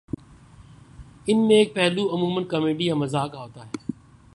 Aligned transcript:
ان 1.27 1.47
میں 1.47 1.55
ایک 1.55 1.73
پہلو 1.75 2.07
عمومًا 2.15 2.47
کامیڈی 2.47 2.85
یا 2.85 2.95
مزاح 2.95 3.27
کا 3.27 3.39
ہوتا 3.39 3.65
ہے 3.65 3.91